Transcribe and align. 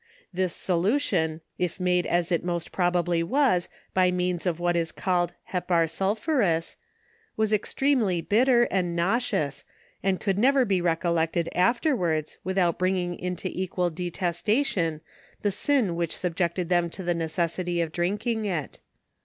This 0.33 0.55
solution, 0.55 1.41
if 1.59 1.79
made 1.79 2.07
as 2.07 2.31
it 2.31 2.43
most 2.43 2.71
probably 2.71 3.21
was, 3.21 3.69
by 3.93 4.09
means 4.09 4.47
of 4.47 4.59
what 4.59 4.75
is 4.75 4.91
called 4.91 5.31
hepar 5.53 5.85
sulphuris, 5.87 6.75
was 7.37 7.53
extremely 7.53 8.19
bitter, 8.19 8.63
and 8.71 8.95
nauseous, 8.95 9.63
and 10.01 10.19
could 10.19 10.39
never 10.39 10.65
be 10.65 10.81
recollected 10.81 11.49
afterwards, 11.53 12.39
without 12.43 12.79
bringing 12.79 13.13
into 13.19 13.47
equal 13.47 13.91
de 13.91 14.09
testation, 14.09 15.01
the 15.43 15.51
sin" 15.51 15.95
which 15.95 16.17
subjected 16.17 16.67
them 16.67 16.89
to 16.89 17.03
the 17.03 17.13
necessity 17.13 17.79
of 17.79 17.91
drinking 17.91 18.45
it. 18.45 18.79